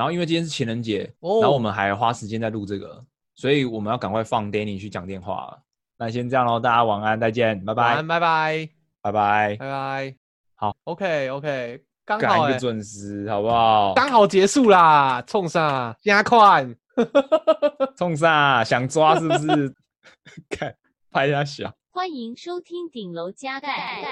[0.00, 3.04] 然后因为今天是情人节，哦、然后我们还花时间在录这个，
[3.34, 5.62] 所以我们要赶快放 Danny 去讲电话了。
[5.98, 8.68] 那先这样喽，大家晚安，再见，拜拜，晚安，拜拜，
[9.02, 10.16] 拜拜，拜拜。
[10.54, 13.92] 好，OK OK，刚好、欸、一个准时，好不好？
[13.92, 16.66] 刚好结束啦，冲上加快，
[17.98, 19.74] 冲上想抓是不是？
[20.48, 20.74] 看
[21.10, 21.70] 拍一下小。
[21.90, 24.02] 欢迎收听顶楼加盖。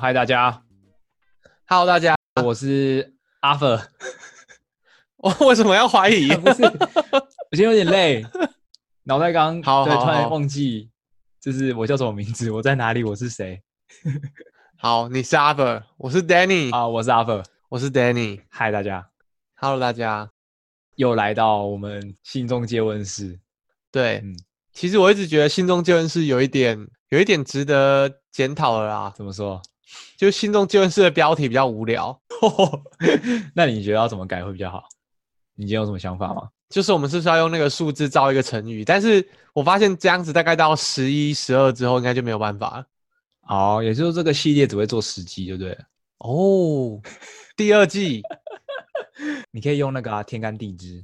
[0.00, 0.62] 嗨，大家
[1.66, 3.80] ，Hello，大家， 我是阿佛。
[5.18, 6.28] 我为什么要怀疑？
[6.38, 8.24] 不是，我今天有点累，
[9.02, 10.88] 脑袋刚好，对，突然忘记，
[11.40, 13.60] 就是我叫什么名字，我在哪里，我是谁？
[14.76, 18.40] 好，你是阿佛，我是 Danny 啊，我是阿佛，我是 Danny。
[18.48, 19.10] 嗨，大家
[19.56, 20.30] ，Hello，大家，
[20.94, 23.40] 又来到我们信中接吻室。
[23.90, 24.36] 对，嗯，
[24.72, 29.12] 其实我一直觉得信中接吻室有一点，有一点值得检讨的啦。
[29.16, 29.60] 怎么说？
[30.16, 32.20] 就心中借问室的标题比较无聊，
[33.54, 34.88] 那你觉得要怎么改会比较好？
[35.54, 36.48] 你今天有什么想法吗？
[36.68, 38.84] 就是我们是不是要用那个数字造一个成语？
[38.84, 42.86] 但是我发现这样子大概到十一、十二之后，应该就没有办法了。
[43.42, 45.78] 哦，也就是这个系列只会做十集，对不对？
[46.18, 47.00] 哦，
[47.56, 48.22] 第二季
[49.50, 51.02] 你可以用那个、啊、天干地支，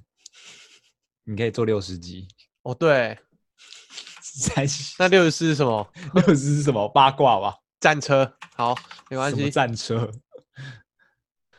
[1.24, 2.28] 你可以做六十集。
[2.62, 3.18] 哦，对，
[4.20, 5.88] 三十，那六十四是什么？
[6.14, 6.86] 六十四是什么？
[6.90, 7.56] 八卦吧。
[7.84, 8.74] 战车，好，
[9.10, 9.50] 没关系。
[9.50, 10.10] 战车，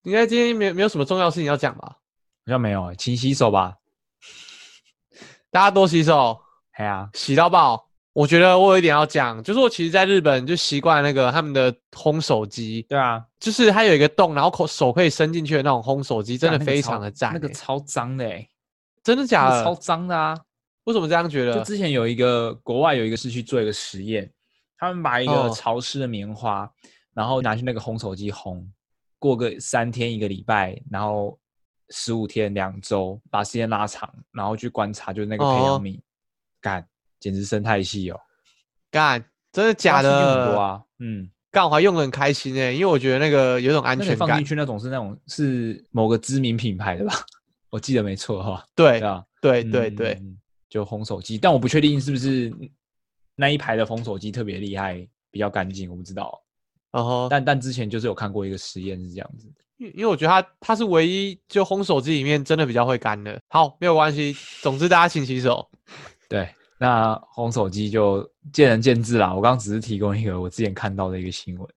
[0.02, 1.86] 应该今天没没有什么重要事情要讲吧？
[1.88, 1.98] 好
[2.48, 3.76] 像没有，请洗手吧。
[5.52, 6.42] 大家多洗手。
[6.72, 7.88] 哎呀，洗到爆。
[8.14, 12.84] 我觉得我有一点要讲，就是我其实在日本就习惯那个他们的烘手机。
[12.89, 17.34] 对啊，就是它有一个洞，然后口手可以伸进去的那种烘手机，真的非常的赞、欸。
[17.36, 18.50] 那个超脏的、欸，
[19.04, 19.64] 真的假的？
[19.64, 20.36] 超脏的啊！
[20.86, 21.54] 为什么这样觉得？
[21.54, 24.32] 就之前有一个国外有一个是去做一个实验。
[24.78, 26.72] 他们把一个潮湿的棉花，哦、
[27.14, 28.66] 然后拿去那个烘手机烘，
[29.17, 31.39] 过个三天一个礼拜，然后
[31.89, 35.99] 十五天两周，把时间拉长，然后去观察，就是那个培养皿，
[36.60, 36.86] 干、哦，
[37.20, 38.20] 简直生态系哦，
[38.92, 40.44] 干，真的假的？
[40.44, 44.28] 很多啊，嗯，干，我还用的很开心诶，因为我觉得那个有种安全感。
[44.28, 47.14] 放进去那种是那种是某个知名品牌的吧？
[47.72, 48.66] 我记得没错哈。
[48.76, 50.22] 对，对啊，对对对，
[50.70, 52.54] 就烘手机，但我不确定是不是。
[53.36, 56.42] 那一排的烘手机特别厉害，比较干净，我不知道。
[56.92, 57.30] 哦、uh-huh.
[57.30, 63.38] 但但之前就是有看过一个实验是这样子，因因为我觉得它它是唯一就烘手机里面真的比较会干的。
[63.50, 65.70] 好，没有关系，总之大家请洗手。
[66.30, 69.36] 对，那烘手机就见仁见智啦。
[69.36, 71.67] 我刚刚只是提供一个我之前看到的一个新闻。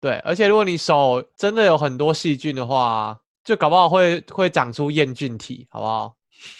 [0.00, 6.16] 对，而且如果你手真的有很多细菌的话，就搞不好会会长出厌菌体，好不好？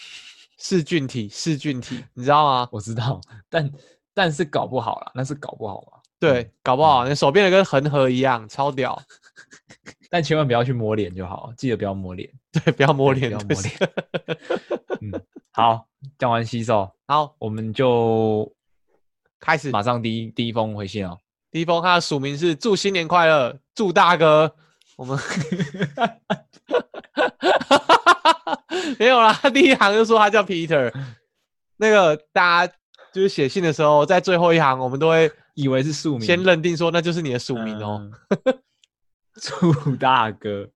[0.57, 2.69] 噬菌体，噬菌体，你知道吗？
[2.71, 3.19] 我知道，
[3.49, 3.69] 但。
[4.13, 5.99] 但是搞不好了，那是搞不好嘛？
[6.19, 9.01] 对，搞不好你手变得跟恒河一样，超屌。
[10.09, 12.29] 但千万不要去摸脸就好，记得不要摸脸。
[12.51, 13.75] 对，不要摸脸，不要摸脸。
[15.01, 15.11] 嗯，
[15.51, 15.87] 好，
[16.19, 18.49] 讲完洗手，好，我们就
[19.39, 21.17] 开始，马上第一第一封回信哦。
[21.49, 24.55] 第一封他的署名是祝新年快乐，祝大哥。
[24.95, 25.17] 我们
[28.99, 30.93] 没有啦，他第一行就说他叫 Peter，
[31.77, 32.73] 那个大家。
[33.13, 38.09] 就是写信的时候，在最后一行，我们都会以为是署名，先认定说那就是你的署名哦。
[39.41, 40.67] 祝、嗯、 大哥，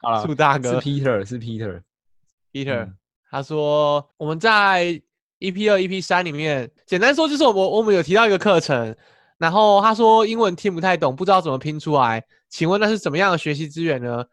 [0.00, 2.96] 好了， 祝大哥是 Peter，是 Peter，Peter、嗯。
[3.30, 5.00] 他说我们在
[5.38, 8.94] EP 二、EP 三里面，简单说就是我们我们有提到一个课程，
[9.38, 14.24] 然后他说英文听不太懂，不知道怎么拼出来，请问那是怎么样的学习资源呢？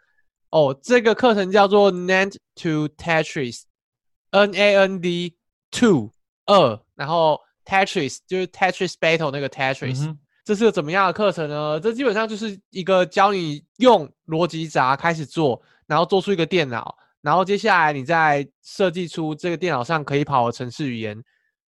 [0.49, 5.35] 哦，这个课程叫做 Nand to Tetris，N A N D
[5.71, 6.11] to
[6.45, 6.79] 二。
[6.97, 11.79] 然后 Tetris 就是 Tetris Battle 那个 Tetris，、嗯、这是个怎么样的课程呢？
[11.79, 21.23] 这基本上就是一个教你用逻辑闸开始做，然后做出一个电脑，然后接下来你再设计出这个电脑上可以跑的程式语言，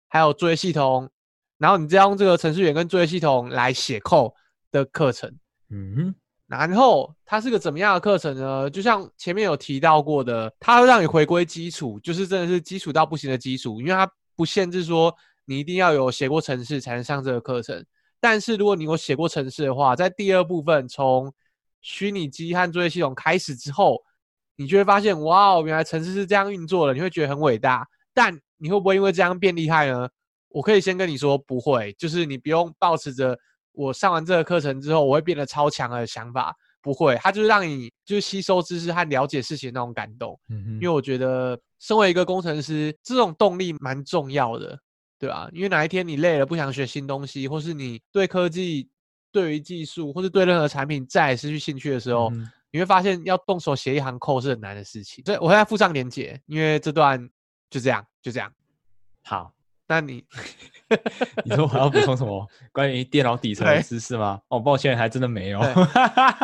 [0.07, 1.09] 还有作业系统，
[1.57, 4.31] 然后你再用这个程式语言跟作业系统来写 code
[4.71, 5.29] 的课程。
[5.69, 6.15] 嗯哼，
[6.47, 8.69] 然后它是个怎么样的课程呢？
[8.69, 14.09] 就像前面有提到过的，它会让你回归基础，就是真的是基础到不行的基础，因为它。
[14.37, 15.13] 不限制说
[15.45, 17.85] 你一定要有写过程式才能上这个课程，
[18.21, 21.33] 但是如果你有写过程式的话，在第二部分从
[21.81, 24.01] 虚拟机和作业系统开始之后，
[24.55, 27.87] 你就会发现，哇哦，原来程式是这样运作的，你会觉得很伟大。
[28.13, 30.07] 但你会不会因为这样变厉害呢？
[30.49, 33.37] 我可以先跟你说，不会，就是你不用抱持着
[33.71, 36.55] 我上完这个课程之后我会变得超强的想法，
[36.87, 40.39] 不会，它就是让你就是吸收知识和了解事情那种感动。
[40.47, 44.79] 嗯哼，因为我觉得身为一个工程师，这种动力蛮重要的，
[45.19, 45.49] 对吧？
[45.51, 48.89] 因为哪一天你累了，不想学新东西，或是你对科技、
[49.33, 55.21] 对于技术，或是对任何产品再也失去兴趣的时候，嗯、你会发现要动手写一行 code 是很难的事情。
[55.25, 57.29] 所以我会在附上连接，因为这段
[57.69, 58.49] 就这样，就这样。
[59.23, 59.56] 好。
[59.87, 60.23] 那你，
[61.45, 64.41] 你说我要补充什么关于电脑底层的知识吗？
[64.49, 65.61] 哦，抱歉，还真的没有。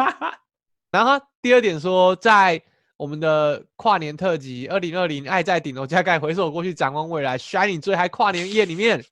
[0.92, 2.62] 然后第二点说，在
[2.96, 9.04] 我们的跨年特辑《二零二零爱在顶楼加盖回首过去展望未来 Shining 最嗨跨年夜》里面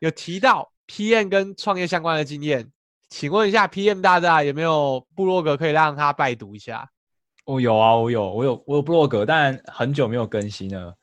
[0.00, 2.70] 有提到 PM 跟创业相关的经验，
[3.08, 6.90] 请问一下 PM 大大有没有部落格可以让他拜读一下？
[7.46, 10.94] 哦，有啊，我有，我有，我有部落格，但很久没有更新了。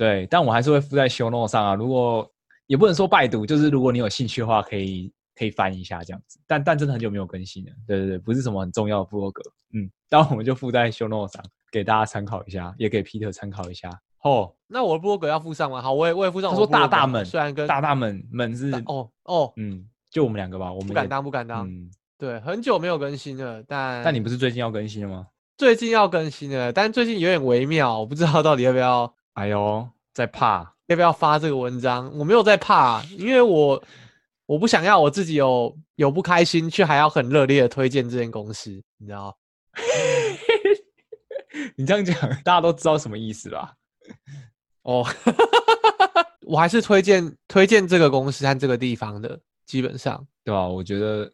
[0.00, 1.74] 对，但我还是会附在 show note 上啊。
[1.74, 2.26] 如果
[2.66, 6.40] 也不能说拜读，就是如果你有兴趣的话，可以可以翻一下这样子。
[6.46, 7.72] 但但真的很久没有更新了。
[7.86, 9.42] 对对对，不是什么很重要的部落格。
[9.74, 13.90] 嗯，但我们就附在 show note 上，给大家参考一下，也给 Peter 参考一下。
[14.22, 15.82] 哦，那我的部落格要附上吗？
[15.82, 16.48] 好，我也我也附上。
[16.50, 20.72] 他说大大们，虽然跟大大们们是哦哦，嗯，就我们两个吧。
[20.72, 21.68] 我们不敢当，不敢当。
[21.68, 25.26] 嗯，对，很久没有更新了，但但你不是最近要更新了吗？
[25.58, 29.14] 最近要更新了，但最近有点微妙，我不知道到底要不要。
[29.34, 29.88] 哎呦。
[30.12, 32.10] 在怕要不要发这个文章？
[32.18, 33.80] 我没有在怕，因为我
[34.44, 39.38] 我不想要我自己有有不开心，却还要很热烈的推荐这间公司，你知道？
[41.76, 43.72] 你这样讲，大家都知道什么意思吧？
[44.82, 45.06] 哦，
[46.42, 50.66] 我还是推荐推荐这个公司和这个地方的，基本上对吧？
[50.66, 51.32] 我觉得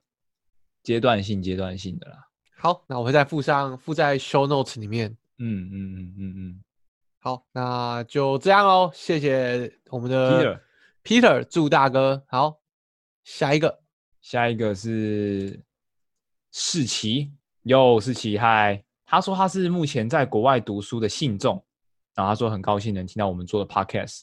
[0.82, 2.18] 阶段性阶段性的啦。
[2.58, 5.10] 好，那我会再附上附在 show notes 里面。
[5.38, 6.14] 嗯嗯嗯嗯嗯。
[6.18, 6.60] 嗯嗯嗯
[7.26, 8.88] 好，那就这样喽。
[8.94, 10.62] 谢谢我们的
[11.02, 12.60] Peter，Peter，祝大哥好。
[13.24, 13.80] 下一个，
[14.20, 15.60] 下一个是
[16.52, 17.32] 世奇，
[17.64, 18.80] 又，世奇嗨。
[19.04, 21.60] 他说他是目前在国外读书的信众，
[22.14, 24.20] 然后他说很高兴能听到我们做的 Podcast，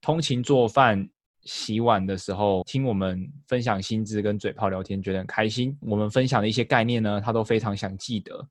[0.00, 1.10] 通勤做饭、
[1.42, 5.76] 洗碗的时候听我们分享薪资跟嘴炮聊天，觉得很开心。
[5.80, 8.48] 我们分享的一些概念呢，他都非常想记得。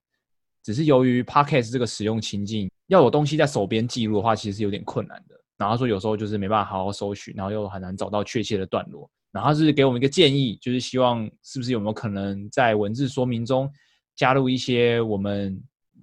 [0.67, 5.39] 只是由于 Podcast 这个使用情境，要有东西在手边记录的话，其实是有点困难的。
[5.55, 9.09] 然后说有时候就是没办法好好搜寻，然后又很难找到确切的段落。
[9.31, 13.71] 然后他是给我们一个建议，就是希望是不是有没有可能在文字说明中
[14.13, 15.57] 加入一些我们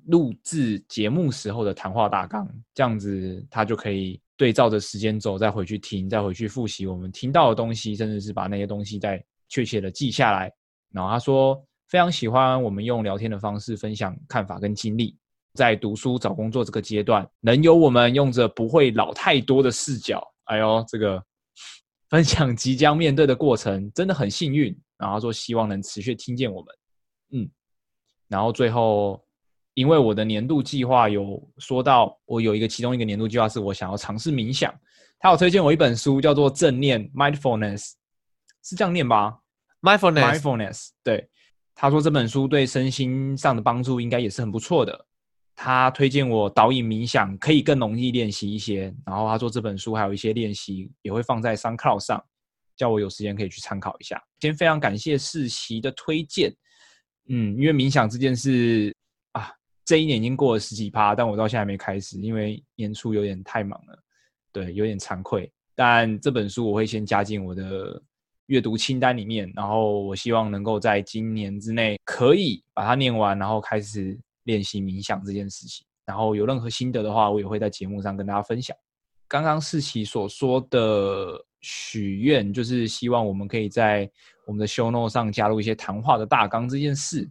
[0.06, 10.50] 录制节目时候的谈话大纲，这样子他就可以对照着时间轴再回去听，再回去复习我们听到的东西，甚至是把那些东西再确切的记下来。
[10.90, 11.62] 然后他说。
[11.94, 15.17] 非常喜欢我们用聊天的方式分享看法跟经历，
[15.52, 21.25] 在读书找工作这个阶段，能有我们用着不会老太多的视角，哎呦，这个
[22.08, 24.76] 分享即将面对的过程，真的很幸运。
[24.99, 26.75] 然后说希望能持续听见我们，
[27.31, 27.49] 嗯，
[28.26, 29.25] 然后最后，
[29.75, 34.75] 因为我的年度计划有说到，我有一个其中一个年度计划是我想要尝试冥想，
[35.20, 37.79] 他有推荐我一本书，叫做《正念 Mindfulness》，
[38.64, 39.38] 是这样念吧
[39.81, 41.31] ？Mindfulness，Mindfulness，对。
[41.75, 45.06] 他说这本书对身心上的帮助应该也是很不错的。
[45.56, 48.94] 他推荐我导引冥想，可以更容易练习一些。
[49.06, 52.25] 然后他说这本书还有一些练习也会放在三 cloud 上，
[52.76, 54.23] 叫我有时间可以去参考一下。
[54.41, 56.53] 先非常感谢世奇的推荐。
[57.29, 58.94] 嗯，因为冥想这件事
[59.32, 59.50] 啊，
[59.85, 64.03] 这一年已经过了十几趴，但我到现在还没开始，因为年初有点太忙了，
[64.53, 65.53] 对，有点惭愧。
[65.75, 68.02] 但这本书我会先加进我的。
[68.46, 75.86] 阅读清单里面，然后我希望能够在今年之内可以把它念完，然后开始练习冥想这件事情。
[76.04, 78.76] 然后有任何心得的话，我也会在节目上跟大家分享。
[79.26, 84.08] 刚刚世奇所说的许愿，就是希望我们可以在
[84.46, 87.26] 我们的 show note 上加入一些谈话的大纲这件事。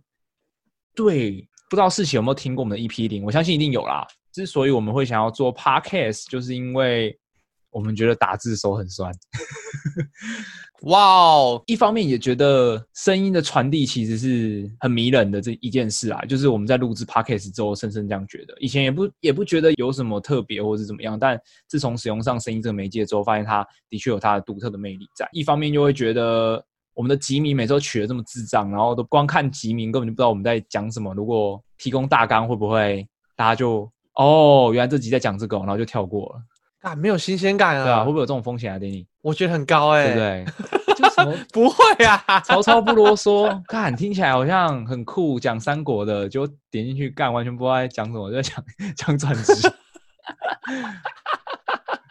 [0.96, 3.24] 对，不知道世奇有没有听过我们的 EP 零？
[3.24, 4.08] 我相信一定有啦。
[4.32, 7.16] 之所以我们会想要做 podcast，就是因为
[7.70, 9.14] 我们觉得打字手很酸。
[10.84, 11.64] 哇哦！
[11.66, 18.54] 一方面也觉得声音的传递其实是很迷人的这一件事啊，就是我们在录制 podcast 之后，深深这样觉得。
[18.60, 25.26] 以前也不也不觉得有什么特别或是怎么样，但自从使用上声音这个媒介之后，发现它的确有它的独特的魅力在。
[25.32, 26.62] 一方面就会觉得
[26.94, 31.14] 我们的吉米每次都取得这么智障，然后都光看吉名根本就不知道我们在讲什么。
[31.14, 36.42] 如果提供大纲，会不会大家就哦，原来这集在讲这个，然后就跳过了。
[36.84, 37.84] 啊，没有新鲜感啊！
[37.84, 39.06] 对啊，会不会有这种风险啊，Danny？
[39.22, 40.94] 我觉得很高哎、欸，对不对？
[40.96, 42.42] 就什么不会啊？
[42.42, 48.64] 曹操不啰嗦，看听起来好像很酷，讲三国的，就点进去干，完全不知道在讲什么，就在讲
[48.96, 49.54] 讲转职。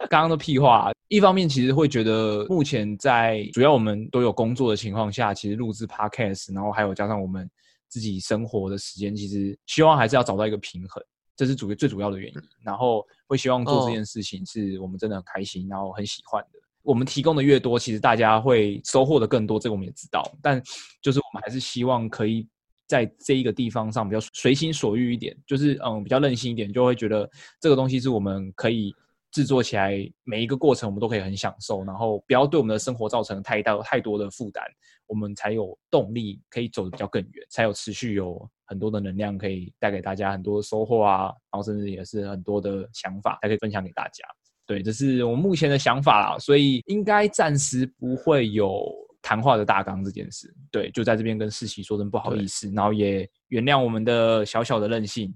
[0.09, 7.49] 刚刚的屁话，一方面其实会觉得，目前在主要我们都有工作的情况下，其实录制 Podcast，然后还有加上我们
[7.89, 11.03] 自己生活的时间，其实希望还是要找到一个平衡，
[11.37, 12.41] 这是主要最主要的原因。
[12.63, 16.59] 然后会希望做这件事情是我们真的很开心，然后很喜欢的。
[16.83, 20.23] 我们提供的越多，其实大家会收获的更多，这个我们也知道。
[20.43, 20.61] 但
[21.01, 22.47] 就是我们还是希望可以
[22.89, 28.93] 在这一个地方上比较随心所欲一点，就是嗯比较任性一点，就会觉得这个东西是我们可以
[29.31, 34.65] 制作起来，每一个过程我们都可以很享受，然后不要对我们的生活造成太大太多的负担，
[35.07, 44.25] 我们才有动力可以走得比较更远，才有持续有很多的能量可以带给大家很多收获啊，然后甚至也是很多的想法，还可以分享给大家。
[44.67, 48.83] 对，这是我目前的想法啦，所以应该暂时不会有
[49.21, 50.51] 谈话的大纲这件事。
[50.71, 55.35] 对，就在这边跟世奇说声不好意思，然后也原谅我们的小小的任性。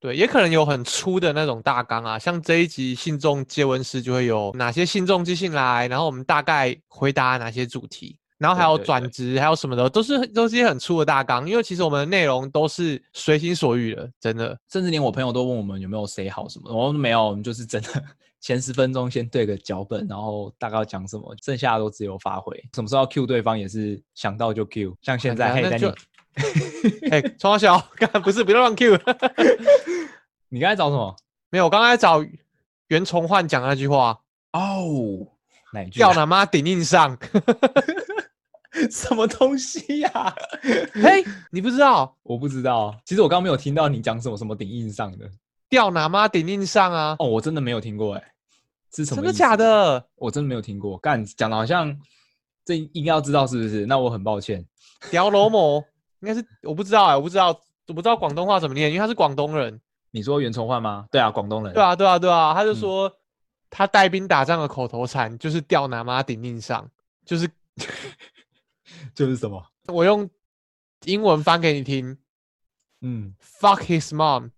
[0.00, 11.48] 对，也可能有很粗的那种大纲啊，像这一集信众接吻师就会有哪些信众寄信来，然后我们大概回答哪些主题，然后还有转职，还有什么的，都是都是一些很粗的大纲。
[11.48, 18.02] 因为其实我们的内容都是随心所欲的，真的，甚至连我朋友都问我们有没有 say 好什么，我们没有，我们就是真的。
[18.40, 22.54] 前十分钟先对个脚本，然后大概要讲什么，剩下的都自由发挥。
[22.74, 25.90] 什么时候要 Q 对方也是想到就 Q，像现在，嘿，那就，
[27.10, 28.98] 嘿，从小，刚才不是，不要乱 Q。
[30.50, 31.16] 你刚才找什么？
[31.48, 32.22] 没有，我刚才找
[32.88, 34.20] 袁崇焕讲那句话。
[34.52, 35.26] 哦，
[35.72, 35.92] 哪句？
[35.92, 37.16] 吊他妈顶硬上。
[38.90, 40.34] 什么东西呀、啊？
[40.94, 42.16] 嘿，你不知道？
[42.22, 42.94] 我不知道。
[43.04, 45.28] 其实我刚刚没有听到你讲什么什么顶硬上的。
[45.68, 47.16] 吊哪妈顶硬上啊？
[47.18, 48.26] 哦，我真的没有听过哎、欸。
[48.94, 49.22] 是什么？
[49.22, 50.06] 真的假的？
[50.16, 50.96] 我真的没有听过。
[50.98, 51.96] 干讲的好像
[52.64, 53.84] 这应该要知道是不是？
[53.86, 54.64] 那我很抱歉。
[55.10, 55.84] 屌罗某
[56.20, 57.48] 应该是我不知道哎、欸，我不知道，
[57.88, 59.80] 我不知道广东话怎么念，因为他是广东人。
[60.10, 61.06] 你说袁崇焕吗？
[61.10, 61.74] 对啊，广东人。
[61.74, 62.54] 对啊，对啊，对啊。
[62.54, 63.12] 他就说、嗯、
[63.68, 66.88] 他带兵打仗的口头禅就是吊拿妈顶硬上，
[67.26, 67.50] 就是
[69.14, 69.64] 就是什么？
[69.88, 70.28] 我用
[71.04, 72.18] 英文翻给你听。
[73.00, 74.50] 嗯，fuck his mom,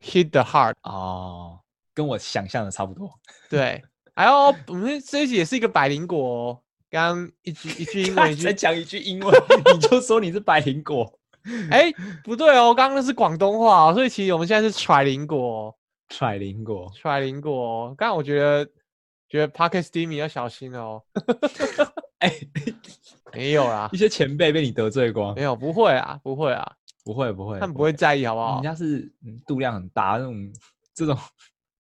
[0.00, 0.74] hit the heart。
[0.82, 1.60] 哦。
[1.94, 3.08] 跟我想象的差不多。
[3.48, 3.80] 对，
[4.16, 6.60] 还有我们这一集也是一个百灵果哦。
[6.90, 9.32] 刚刚一句一句英文，再讲一句英文，
[9.74, 11.20] 你就说你是百灵果。
[11.70, 15.76] 哎、欸，不对哦，刚刚那是广东话哦，所以其实我们现在是揣灵果。
[16.08, 17.88] 揣灵果，揣灵果。
[17.96, 18.68] 刚刚我觉得
[19.34, 21.02] 觉得 Podcast Steamy 要小心哦。
[22.20, 22.48] 哎、欸，
[23.32, 25.34] 没有啦，一些前辈被你得罪光。
[25.34, 26.72] 没有，不会啊，不会啊，
[27.04, 28.54] 不会不会，他们不会在意好不好？
[28.54, 29.12] 人家是
[29.44, 30.52] 度量很大那种
[30.94, 31.18] 这种。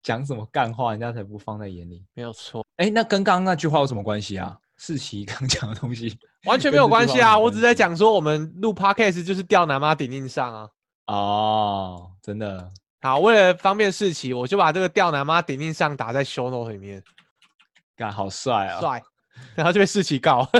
[0.01, 2.03] 讲什么干话，人家才不放在眼里。
[2.15, 4.57] 没有错，哎、欸，那跟刚刚那句话有什么关系啊？
[4.79, 7.37] 世奇刚讲的东西 完全没有关系啊！
[7.37, 10.69] 我只是在讲说，我们录 podcast 就是吊男妈顶硬上啊。
[11.09, 12.71] 哦，真的。
[13.03, 17.03] 好，为了方便世奇，我就把这个吊男妈顶硬上打在 show note 里面。
[17.99, 18.81] 干，好帅啊！
[18.81, 19.03] 帅，
[19.57, 20.49] 然后就被世奇告。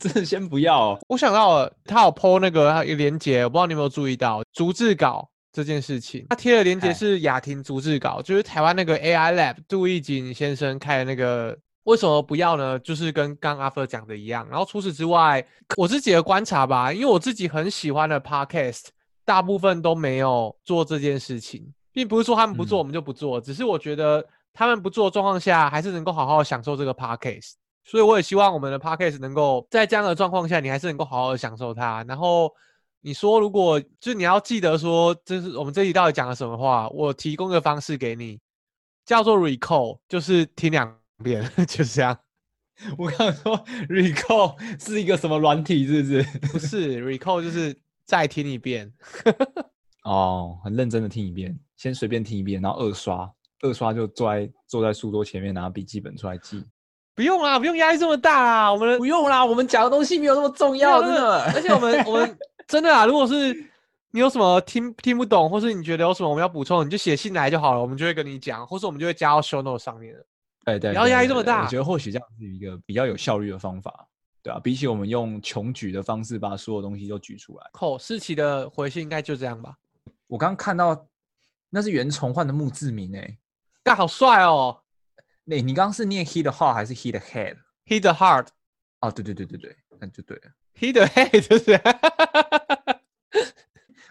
[0.00, 0.98] 真的先不要、哦。
[1.08, 5.30] 我想到了，他有 po 那个连接，我不知道你有没有注意到，逐字稿。
[5.50, 11.56] 这件事情，他贴的链接是雅婷逐字稿，就是台湾那个 AI Lab 杜奕景先生开的那个。
[11.84, 12.78] 为什么不要呢？
[12.80, 14.46] 就是跟刚阿 Fer 讲的一样。
[14.50, 18.88] 然后除此之外，我自己的观察吧，因为我自己很喜欢的 Podcast，
[19.24, 24.22] 大部分都没有做这件事情，并不是说他们不做我们就不做，嗯、只是我觉得
[24.58, 27.52] 他们不做的状况下，还是能够好好享受这个 Podcast。
[27.84, 32.04] 所以我也希望我们的 Podcast 能够在这样的状况下，你还是能够好好的享受它。
[32.08, 32.52] 然后。
[33.00, 36.88] 你说，如果就你要记得说，这是我们这一集到底讲了什么话？
[36.88, 38.40] 我提供个方式给你，
[39.06, 42.18] 叫做 recall，就是听两遍，就是这样。
[42.98, 46.22] 我刚刚说 recall 是一个什么软体，是不是？
[46.52, 47.74] 不是，recall 就是
[48.04, 48.92] 再听一遍。
[50.02, 56.64] 哦，很认真的听一遍，先随便听一遍，然后二刷，二刷就坐在坐在书桌前面拿笔记本出来记。
[57.14, 61.42] 不用啦，不用压力这么大啦，我们不用啦，我们讲的东西没有那么重要，真的。
[61.54, 62.38] 而且我们我们。
[62.68, 63.06] 真的啊！
[63.06, 63.54] 如果是
[64.10, 70.14] 你有什么听听不懂，或是你觉得有什么我们要补充，你就写信来就好了，我们就会跟你讲，或是我们就会加到 show note 上面。
[70.66, 71.64] 对对，不要压力这么大。
[71.64, 74.06] 我觉得或许这样是一个比较有效率的方法，
[74.42, 77.66] 对啊，比起我们用穷举的方式把所有东西都举出来。
[77.72, 79.74] 扣世奇的回信应该就这样吧？
[80.26, 81.06] 我刚刚看到
[81.70, 83.38] 那是袁崇焕的墓志铭诶，
[83.88, 84.82] 干好帅哦！
[85.44, 88.48] 那、欸、你刚刚是念 he the heart 还是 he the head？he the heart。
[89.00, 90.42] 哦，对对对对对，那就对了。
[90.74, 91.80] he the head 就是。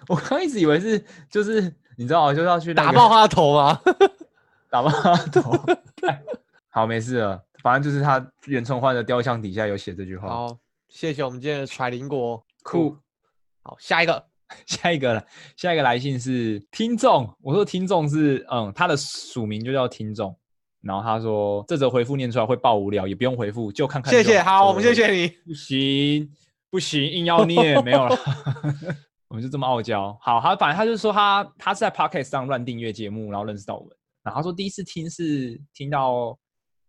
[0.07, 1.61] 我刚一直以为是，就是
[1.97, 3.79] 你知道，就是要去、那个、打爆他的头吗？
[4.71, 5.51] 打爆他的头。
[6.69, 7.43] 好，没事了。
[7.61, 10.29] 反正就是他袁崇焕的雕像底下有写这句话。
[10.29, 10.57] 好，
[10.87, 12.43] 谢谢我们今天的揣灵果。
[12.63, 12.97] 酷。
[13.63, 14.25] 好，下一个，
[14.65, 15.25] 下一个了。
[15.55, 17.31] 下一个来信是听众。
[17.41, 20.35] 我说听众是，嗯，他的署名就叫听众。
[20.81, 24.19] 然后他说，这则回复念出来会爆无聊，也不用回复，就看看就。
[24.19, 25.27] 谢谢，好，我们谢谢你。
[25.45, 26.29] 不行。
[26.69, 28.15] 不不行，硬要念没有了。
[29.27, 30.15] 我们就这么傲娇。
[30.21, 33.89] 好，他反正他就说他他是在 Podcast 上乱订阅节目，然后认识到我们。
[34.23, 36.37] 然后他说第一次听是听到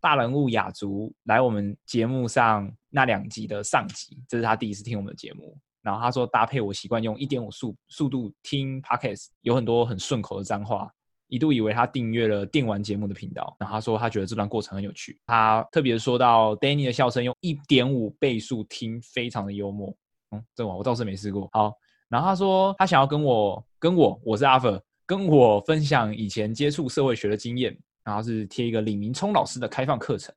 [0.01, 5.59] 大人物雅竹来我们节目上那两集的上集，这是他第一次听我们的节目。
[5.89, 10.87] 然后他说搭配我习惯用一点五速速度听 Podcast，有很多很顺口的脏话，
[11.29, 13.57] 一度以为他订阅了电玩节目的频道。
[13.59, 15.19] 然后他说他觉得这段过程很有趣。
[15.25, 19.97] 他特别说到 Danny 的笑声用一点五倍速听，非常的幽默。
[20.33, 21.49] 嗯，这我我倒是没试过。
[21.53, 21.73] 好。
[22.11, 27.75] 然后他说，他想要跟我跟我，我是阿粉，跟我分享以前接触社会学的经验。
[28.05, 30.35] 然后是贴一个李明聪老师的开放课程。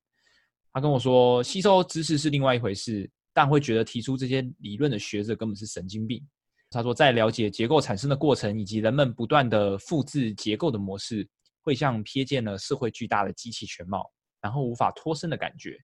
[0.73, 6.25] 他跟我说，吸收知识是另外一回事，但会觉得提出这些理论的学者根本是神经病。
[6.69, 11.27] 他说，在了解结构产生的过程以及人们不断的复制结构的模式，
[11.61, 14.09] 会像瞥见了社会巨大的机器全貌，
[14.39, 15.77] 然后无法脱身的感觉。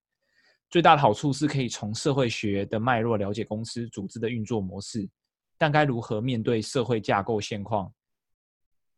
[0.70, 5.08] 最大的好处是可以从社会学的脉络了解公司组织的运作模式。
[5.58, 7.92] 但该如何面对社会架构现况，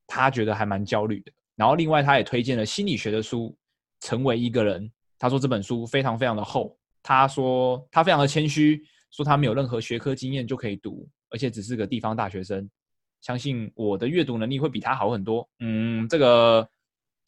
[0.06, 1.32] 他觉得还蛮焦虑的。
[1.56, 3.56] 然后，另外他也推荐了心理学的书
[4.06, 4.84] 《成为一个人》。
[5.18, 6.78] 他说这本书非常非常的厚。
[7.02, 12.68] 他说他非常的谦虚，说他没有任何学科经验就可以读，而且只是个地方大学生。
[13.20, 15.48] 相信我的阅读能力会比他好很多。
[15.58, 16.68] 嗯，这个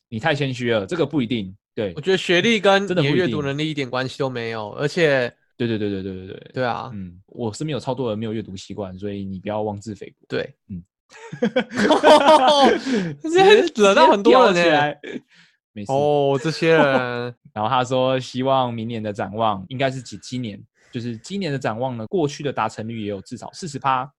[0.08, 1.54] 你太谦虚了，这个不一定。
[1.74, 5.32] 对，我觉得学历跟你的阅读能力一点关系都没有，而且。
[5.54, 6.90] 对对对对对对对对啊！
[6.92, 10.26] 嗯，我身边有超多人没有阅读习惯，所以你不要妄自菲薄。
[10.26, 10.82] 对，嗯，
[13.22, 14.98] 这些惹到很多人起来。
[15.72, 17.34] 没事哦，这些人。
[17.52, 24.10] 然后他说，希望明年的展望应该是几今年，就是今年的展望呢，过去的达成率也有至少四十趴，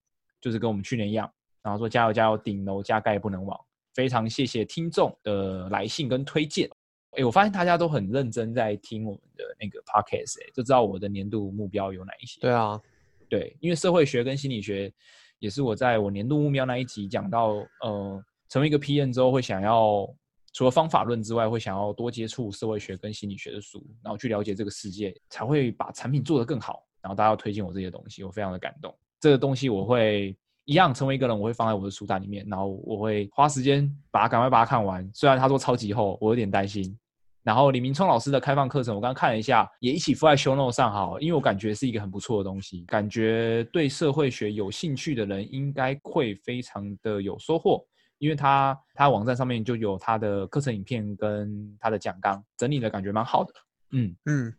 [0.41, 1.29] 就是跟我们去年一样。
[1.61, 3.59] 然后说加油加油，顶楼加盖不能忘。
[3.93, 6.69] 非常谢谢听众的来信跟推荐。
[7.11, 12.41] 哎，我发现大家都很认真在听我们的那个 podcast，哎，就知道我的年度目标有哪一些。
[12.41, 12.81] 对啊，
[13.29, 14.91] 对，因为社会学跟心理学
[15.37, 20.07] 也是我在我年度目标那一集讲到，呃，成为一个 P N 之后会想要
[20.53, 26.85] 除了方法论之外，会想要多接触社会学跟心理学的书，然后去了解这个世界，才会把产品做得更好。
[27.01, 28.95] 然后大家要推荐我这些东西，我非常的感动。
[29.19, 30.33] 这个东西我会。
[30.65, 35.05] 一样成为一个人，我会放在我的书单里面，然后我会花时间把它赶快把它看完。
[35.13, 36.97] 虽然他说超级厚，我有点担心。
[37.43, 47.85] 然后李明聪老师的开放课程，我刚刚看了一下，也一起附在 show note 上好，因为我感觉是一个很不错的东西，感觉对社会学有兴趣的人应该会非常的有收获，
[48.23, 53.53] 因为他他网站上面就有他的课程影片跟他的讲纲整理的感觉蛮好的。
[53.91, 54.53] 嗯嗯，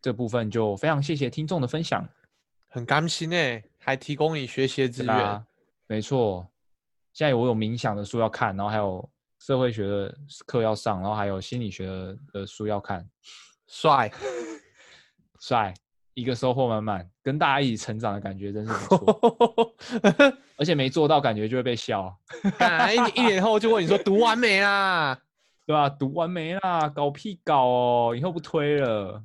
[0.00, 2.08] 这部分就非常谢谢听众的分享。
[2.68, 5.12] 很甘心诶，还提供你学习资源。
[5.12, 5.44] 啊，
[5.88, 6.46] 没错，
[7.12, 9.10] 现在我有冥想的书要看，然后还有
[9.40, 11.88] 社会学的课要上，然后还有心理学
[12.32, 13.04] 的书要看，
[13.66, 14.08] 帅
[15.40, 15.74] 帅，
[16.14, 19.74] 一个收获满满，跟大家一起成长的感觉真是不错。
[20.56, 22.16] 而且没做到，感觉就会被笑。
[23.14, 25.18] 一一年后就问你说读完没啦？
[25.66, 25.88] 对吧？
[25.88, 26.88] 读完没啦？
[26.88, 28.14] 搞屁搞哦！
[28.16, 29.22] 以后不推了，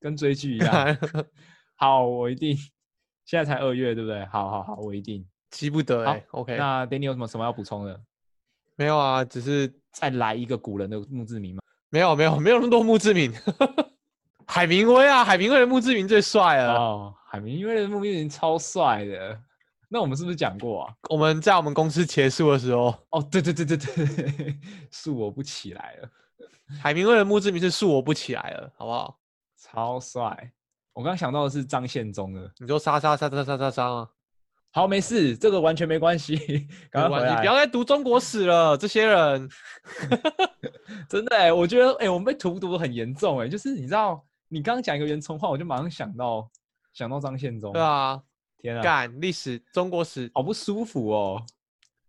[0.00, 0.96] 跟追剧一样。
[1.76, 2.56] 好，我一定。
[3.24, 4.24] 现在才二月，对不对？
[4.26, 6.24] 好好好，我一定急不得、欸。
[6.30, 8.00] OK，那 Danny 有什么什么要补充的？
[8.76, 11.62] 没有啊，只是再来一个古人的墓志铭吗？
[11.90, 13.32] 没有，没有，没有那么多墓志铭。
[14.58, 16.74] 海明威啊，海明威的墓志铭最帅了。
[16.74, 19.38] 哦，海明威的墓志铭超帅的。
[19.88, 20.92] 那我们是不是讲过啊？
[21.10, 22.92] 我们在我们公司结束的时候。
[23.10, 24.58] 哦，对对对对对，
[24.90, 26.08] 恕我不起来了。
[26.82, 29.16] 海明威的墓志铭是恕我不起来了，好不好？
[29.56, 30.50] 超帅。
[30.92, 34.08] 我刚刚想到的是张献忠的，你说杀杀杀杀杀杀杀啊！
[34.72, 36.36] 好，没事，这个完全没关系。
[36.90, 39.48] 赶快回来，你不要再读中国史了，这些人
[41.08, 46.50] 真的哎、欸，我觉得哎、欸，我们被荼毒的很严重哎、欸，就是你知道，你刚刚讲一个袁崇焕，我就马上想到
[46.92, 47.72] 想到张献忠。
[47.72, 48.22] 对啊，
[48.58, 51.42] 天啊，干历史中国史好不舒服哦，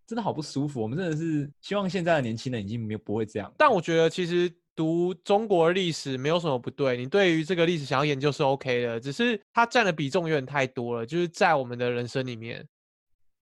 [0.08, 0.82] 真的好不舒服。
[0.82, 4.52] 我们真的是希望现在的年轻人已经没有不会这样，但我觉得其实。
[4.76, 12.66] 读中国历史没有什么不对，你对于这个历史想要研究是 OK 的，只是它占的比重有点太多了，就是在我们的人生里面。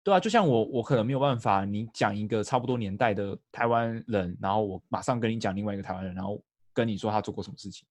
[0.03, 7.87] 对啊，就像我，我可能没有办法，你讲一个差不多年代的台湾人，然后我马上跟你讲另外一个台湾人，然后跟你说他做过什么事情。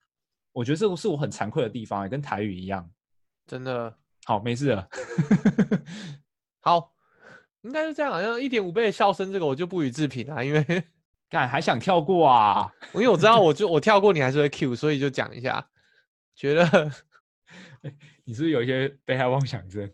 [0.55, 2.89] 我觉得这个是我很惭愧的地方，也跟台语一样。
[3.45, 3.93] 真的。
[4.23, 4.87] 好，没事了。
[6.61, 6.93] 好，
[7.63, 10.65] 应该是这样，好像一点五倍的笑声，这个我就不予置评啊，因为。
[11.27, 12.71] 干还想跳过啊？
[12.93, 15.67] 因为我知道，我就我跳过，你还是会 Q，所以就讲一下。
[16.35, 16.63] 觉得
[18.23, 19.91] 你是不是有一些被害妄想症？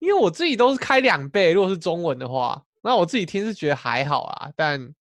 [0.00, 4.92] 因为我自己都是开两倍，如果是中文的话，那我自己听是觉得还好啊，但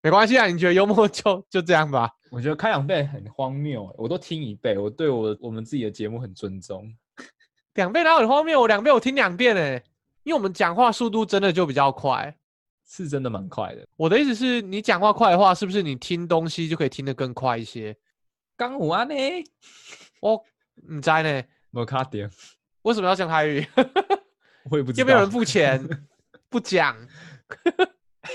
[0.00, 0.46] 没关系啊。
[0.46, 2.08] 你觉得幽默就就这样吧。
[2.34, 6.92] 我觉得开两倍很荒谬，我都听一倍，我对我我们自己的节目很尊重。
[7.74, 8.60] 两倍哪有很荒谬？
[8.60, 9.80] 我两倍我听两遍哎，
[10.24, 12.36] 因为我们讲话速度真的就比较快，
[12.84, 13.86] 是真的蛮快的。
[13.94, 17.96] 我的意思是你讲话快的话，是不是你听东西就可以听得更快一些？
[18.56, 19.14] 刚五啊呢？
[20.18, 20.42] 哦，
[20.74, 21.44] 你在呢？
[21.70, 22.28] 没卡点？
[22.82, 23.64] 为什么要讲台语？
[24.68, 25.02] 我也不知道。
[25.02, 25.80] 有没有人付钱？
[26.50, 26.96] 不讲。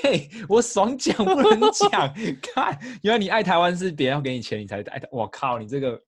[0.01, 2.13] 嘿，我爽讲不能讲。
[2.41, 5.07] 看，原来你爱台湾是别人要给你钱，你才爱台。
[5.11, 5.99] 我靠，你这个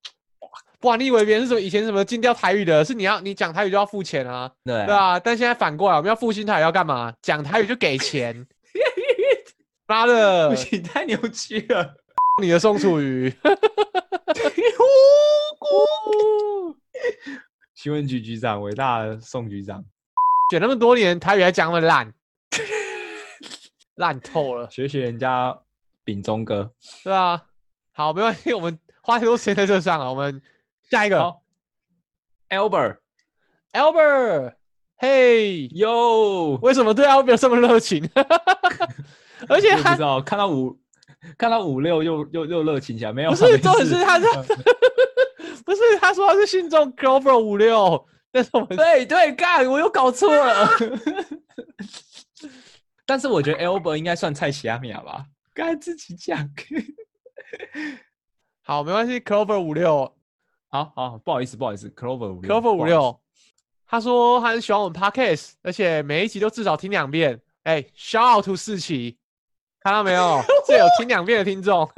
[0.82, 0.96] 哇！
[0.96, 2.84] 你以为别人是什么以前什么禁掉台语的？
[2.84, 4.50] 是你要你讲台语就要付钱啊？
[4.64, 5.18] 对对啊。
[5.18, 7.12] 但现在反过来，我们要复兴台语要干嘛？
[7.22, 8.46] 讲台语就给钱。
[9.86, 11.94] 妈的，不行，太扭曲了。
[12.40, 13.32] 你的宋楚瑜。
[17.74, 19.84] 新闻局局长，伟大的宋局长，
[20.50, 22.12] 选那么多年，台语还讲那么烂。
[24.02, 25.56] 烂透了，学学人家
[26.02, 26.68] 秉忠哥，
[27.04, 27.40] 对啊，
[27.92, 30.42] 好，没关系，我们 花太多时间在这上了，我们
[30.90, 31.32] 下一个
[32.48, 34.54] ，Albert，Albert，
[34.96, 35.68] 嘿。
[35.68, 38.10] 哟，为什么对 Albert 这么热情？
[39.48, 40.76] 而且他不知道看到五
[41.38, 44.26] 看到五六又又又热情起来，没有，不是，重点是他是，
[45.64, 50.68] 不是他说他是信众 Clover 五六，但是我们对对干，我又搞错了。
[53.04, 56.48] 但是我觉得 Albert 应该算蔡奇亚米亚吧，刚才自己讲。
[58.62, 60.14] 好，没关系，Clover 五六，
[60.68, 63.20] 好好，不好意思，不好意思，Clover 五六，Clover 五六，
[63.86, 67.40] 他说他很喜欢我们 Podcast，而且每一集都至少听两遍。
[67.64, 69.18] 哎、欸、，Shout out to 四期，
[69.80, 70.40] 看到没有？
[70.66, 71.88] 这有听两遍的听众，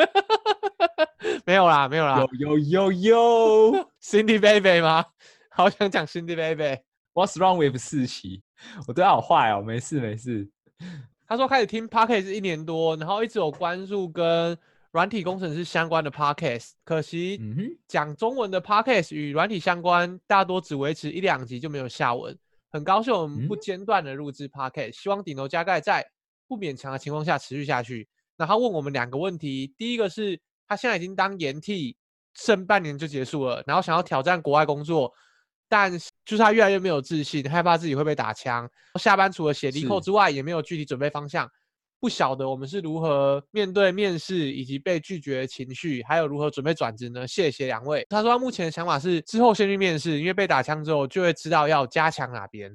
[1.46, 5.04] 没有啦，没有啦，有有有有，Cindy Baby 吗？
[5.50, 8.42] 好想讲 Cindy Baby，What's wrong with 四期？
[8.88, 10.50] 我对他好坏哦，没事没事。
[11.26, 14.56] 他说开始听 Podcast 一年多，然后一直有关注跟
[14.92, 17.40] 软体工程师相关的 Podcast，可惜
[17.88, 22.36] 讲中文的 Podcast 与软体相关，大多只维持一两集就没有下文。
[22.70, 26.04] 很高兴我们不间断的录制 Podcast，希望顶楼加盖在
[26.46, 28.06] 不勉强的情况下持续下去。
[28.36, 31.96] 那他问我们两个问题，第一个是他现在已经当研替，
[32.34, 35.12] 剩半年就结束了，然后想要挑战国外工作。
[35.68, 35.90] 但
[36.24, 38.68] 就是他越来越没有自信，害怕自己会被打枪。
[38.98, 41.48] 下班除了写 LeetCode 之外，也没有具体准备方向。
[42.00, 47.26] 不晓得我们是如何面对面试以及被拒绝的情绪，还有如何准备转职呢？
[47.26, 48.06] 谢谢两位。
[48.10, 52.70] 他说他目前的想法是之后先去面试，因为被打枪之后就会知道要加强哪边。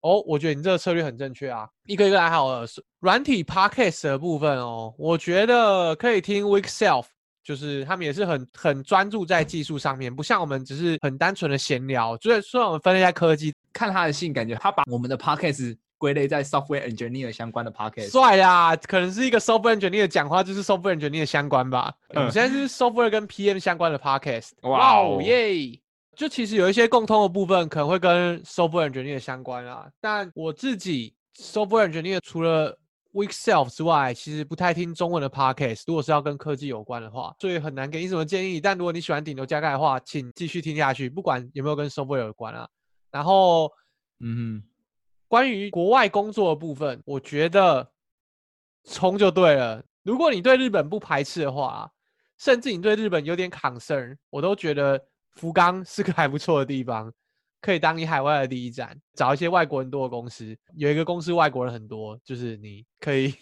[0.00, 1.68] 哦，我觉得你这个策略很正确啊。
[1.86, 2.66] 一个一个来好了，
[2.98, 7.04] 软体 Podcast 的部分哦，我觉得可以听 Weak Self。
[7.48, 12.14] 就是他们也是很很专注在技术上面，不像我们只是很单纯的闲聊。
[12.18, 18.10] 所以虽然我们分类在科技，看他的信，感觉他把我们的 podcast 归类在 software engineer 相关的 podcast。
[18.10, 21.90] 帅啦，可能是一个 software engineer 讲话就是 software engineer 相关吧。
[22.10, 24.50] 我们现在是 software 跟 PM 相关的 podcast。
[24.68, 25.80] 哇哦耶！
[26.14, 29.86] 就其实有一些共通的部分，可能会跟 software engineer 相关啊。
[30.02, 32.78] 但我自己 software engineer 除了
[33.18, 35.82] Weak Self 之外，其实不太听中文的 podcast。
[35.88, 38.60] 如果是要跟科技有关的话，所以很难给你什么建议。
[38.60, 42.68] 但如果你喜欢顶流加盖的话，请继续听下去，不管有没有跟 software 有关啊。
[43.10, 43.72] 然后，
[44.20, 44.68] 嗯哼，
[45.26, 47.90] 关于国外工作的部分，我觉得
[48.84, 49.84] 冲就对了。
[50.04, 51.90] 如果你对日本不排斥的话，
[52.38, 57.12] 甚至你对日本有点 concern，我都觉得福冈是个还不错的地方。
[57.60, 60.56] 可以当你海外的第一站，找一些外国人多的公司。
[60.76, 63.34] 有一个公司外国人很多，就是你可以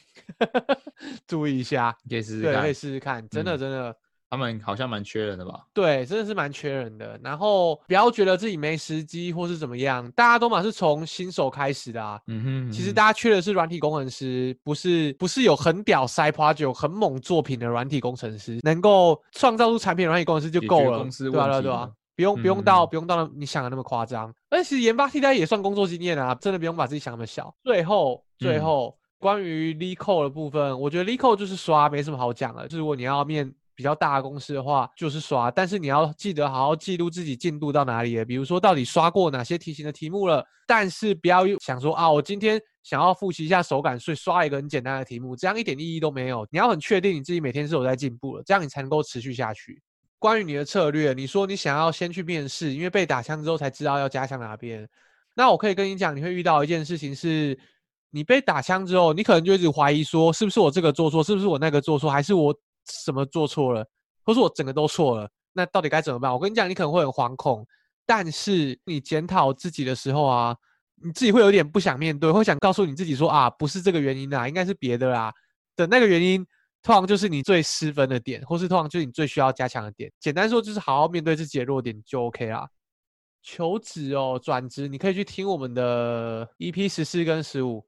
[1.26, 3.28] 注意一下，可以试试看，可以试试看。
[3.28, 3.94] 真的，真的，
[4.30, 5.66] 他们好像蛮缺人的吧？
[5.74, 7.20] 对，真的是蛮缺人的。
[7.22, 12.18] 然后不要觉得自己没时机或是怎么样，大家都嘛是从新手开始的啊。
[12.26, 21.00] 嗯哼，其实大家缺的是软体工程师，不是不是有很屌 side project 很猛作品的软体工程师，能够创造出产品的软体工程师就够了。
[21.00, 21.92] 公司对啊，对啊，对啊。
[22.16, 27.54] 不用不用到、嗯、不用到你想的那么夸张，而且其实研发替代也算工作经验啊，真的不用把自己想那么小。
[27.62, 32.64] 最后最后、嗯、关于 LeetCode 的部分，我觉得 LeetCode 就是刷，没什么好讲的。
[32.64, 40.44] 就是如果你要面比较大的公司的话，就是刷，但是你要记得好好记录自己进度到哪里了，比如说到底刷过哪些题型的题目了。
[40.66, 46.44] 但是不要想说啊，我今天想要复习一下手感，所以刷一个很简单的题目，这样一点意义都没有。
[46.50, 49.80] 你要很确定你自己每天是有在进步了，这样你才能够持续下去。
[50.18, 54.88] 关于你的策略，你说你想要先去面试，因为被打枪之后才知道要加强哪边。
[55.34, 57.58] 那我可以跟你讲，你会遇到一件事情是，
[58.10, 62.58] 你被打枪之后，你可能就一直怀疑说，是不是我这个做错，是不是我那个做错，还是我
[63.04, 63.86] 什么做错了，
[64.24, 65.28] 或是我整个都错了？
[65.52, 66.32] 那到底该怎么办？
[66.32, 67.66] 我跟你讲，你可能会很惶恐，
[68.06, 70.56] 但是你检讨自己的时候啊，
[71.02, 75.32] 你自己会有点不想面对，会想告诉你自己说啊，不是这个原因啊，应该是别的啦
[75.76, 76.46] 的那个原因。
[76.86, 80.08] 通常就是你最失分的点，或是通常就是你最需要加强的点。
[80.20, 82.70] 简单说，就是好好面对自己的弱点就 OK 啦。
[83.42, 87.84] 求职哦，转职你可以去听我们的 EP 十四跟十五。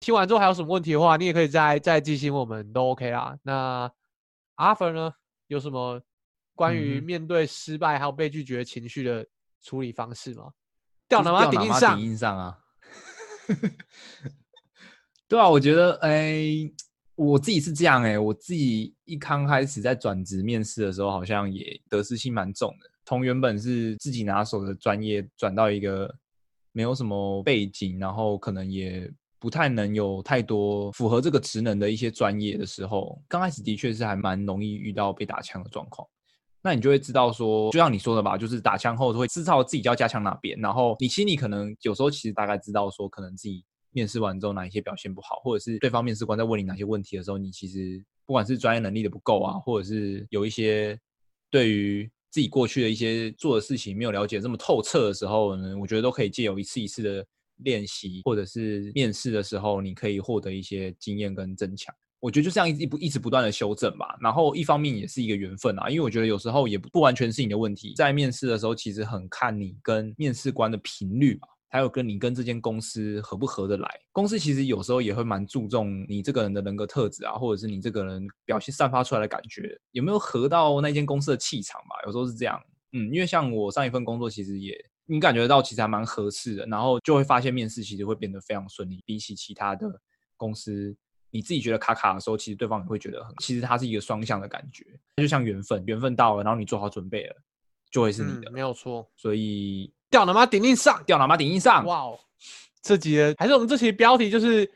[0.00, 3.36] 听完之后还有什么问题的话，你也可以再再寄信我们都 OK 啦。
[3.42, 3.92] 那
[4.56, 5.12] Arthur 呢，
[5.48, 6.00] 有什么
[6.54, 9.26] 关于面对失败还有被拒绝情绪的
[9.60, 10.50] 处理方式吗？
[11.06, 12.58] 掉脑妈顶硬上，顶硬上啊！
[15.28, 16.74] 对啊，我觉得哎、欸，
[17.22, 22.90] 我自己是这样哎、我自己一刚开始在转职面试的时候，好像也得失心蛮重的。
[23.04, 26.12] 从原本是自己拿手的专业，转到一个
[26.72, 36.06] 没有什么背景，然后可能也不太能有太多符合这个职能的一些专业的时候，刚开始的确是还蛮容易遇到被打枪的状况。
[36.64, 50.98] 那你就会知道说，就像你说的吧，就是打枪后会知道自己要加强哪边，然后你心里可能有时候其实大概知道说，可能自己面试完之后哪一些表现不好，或者是对方面试官在问你哪些问题的时候，你其实不管是专业能力的不够啊，或者是有一些
[51.50, 57.24] 对于自己过去的一些做的事情没有了解这么透彻的时候呢，我觉得都可以借由一次一次的
[57.58, 61.94] 练习，或者是面试的时候，你可以获得一些经验跟增强。
[62.20, 74.00] 我觉得就这样一不一直不断的修正吧，然后一方面也是一个缘分啊，因为我觉得有时候也不不完全是你的问题，在面试的时候其实很看你跟面试官的频率吧，还有跟你跟这间公司合不合得来。
[74.12, 82.62] 公司其实有时候也会蛮注重你这个人的人格特质啊，或者是你这个人表现散发出来的感觉有没有合到那间公司的气场吧，有时候是这样。
[82.92, 90.00] 嗯，因为像我上一份工作其实也你感觉到其实还蛮合适的，然后就会发现面试其实会变得非常顺利，比起其他的
[90.36, 90.94] 公司。
[91.34, 94.84] 你自己觉得卡卡的时候，其实对方也会觉得很，其实它是一个双向的感觉，
[95.16, 97.36] 就像缘分，缘分到了，然后你做好准备了，
[97.92, 99.08] 就会是你的，嗯、没有错。
[99.14, 101.84] 所以吊脑妈顶硬上，吊脑妈顶硬上。
[101.86, 102.18] 哇哦，
[102.82, 104.68] 这集的还是我们这期标题就是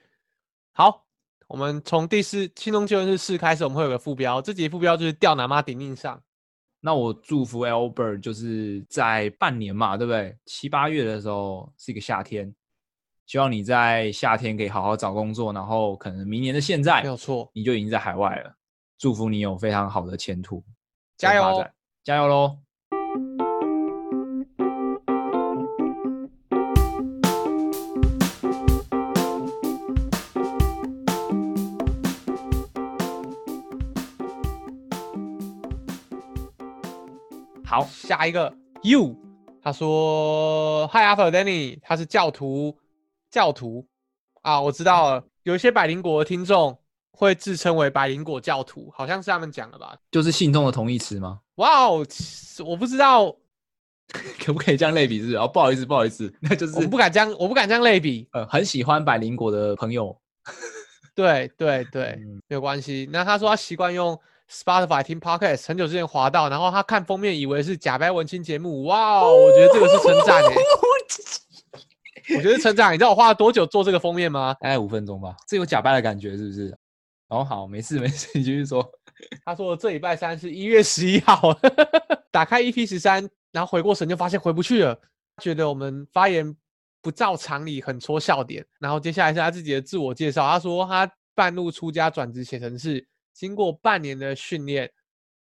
[0.73, 1.05] 好，
[1.49, 6.23] 我们从第四轻松就业日四开始，我们会有个副标，这集副标就是吊脑妈顶硬上。
[6.79, 10.37] 那我祝福 Albert 就是在半年嘛，对不对？
[10.45, 12.55] 七八月的时候是一个夏天。
[13.27, 18.55] 希望你在夏天可以好好找工作，然后可能明年的现在没有错，你就已经在海外了。
[18.99, 20.63] 祝福你有非常好的前途，
[21.17, 21.67] 加油，
[22.05, 22.57] 加油喽！
[37.69, 38.53] 好，下一个
[38.83, 39.17] You，
[39.61, 42.79] 他说：“Hi Danny，他是教徒。”
[43.29, 43.85] 教徒
[44.43, 45.25] 啊，我知道了。
[45.43, 46.79] 有一些百灵果的听众
[47.11, 49.97] 会自称为百灵果教徒，好像是他们讲的吧？
[50.13, 51.41] 就是信众的同义词吗？
[51.57, 52.07] 哇哦，
[52.65, 53.37] 我不知道，
[54.39, 55.21] 可不可以这样类比？
[55.21, 55.35] 是？
[55.35, 58.29] 哦，不好意思，不好意思， 那就是我不敢这样，我不敢这样类比。
[58.33, 60.17] 呃，很喜欢百灵果的朋友，
[61.17, 63.09] 对对对，嗯、没有关系。
[63.13, 64.19] 那他说他习惯用
[64.51, 68.85] Spotify 听 Podcast，很久之前滑到，然后他看封面以为是假白文青节目。
[68.85, 70.55] 哇哦，我觉得这个是称赞诶。
[72.37, 74.53] 我觉得成长，你知道我花了多久做这个封面吗？
[74.61, 75.37] 大概五分钟吧。
[75.47, 76.77] 这有假掰的感觉是不是？
[77.29, 78.85] 哦，好，没事没事，你继续说。
[79.45, 81.57] 他说这礼拜三是一月十一号，
[82.33, 84.99] 打开 EP 十三，然后回过神就发现回不去了，
[85.41, 86.55] 觉得我们发言
[87.01, 88.65] 不照常理，很戳笑点。
[88.81, 93.07] 然后接下来是他自己的自我介绍，他说他半路出家转职写程式，
[93.37, 94.91] 经过半年的训练。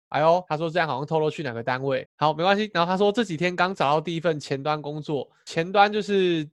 [0.09, 2.09] 哎呦，他说这样好像透露去哪个单位。
[2.17, 2.71] 好，没关系。
[2.75, 6.49] 然后他说这几天刚找到第一份前端工作，前端就是。